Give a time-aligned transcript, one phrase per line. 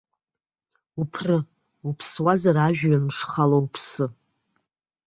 [1.01, 1.37] Уԥры,
[1.87, 4.05] уԥсуазар ажәҩан ушхало уԥсы!